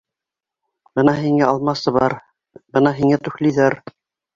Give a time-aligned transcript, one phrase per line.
[1.01, 2.19] Бына һиңә алмасыбар,
[2.59, 3.83] бына һиңә туфлиҙар!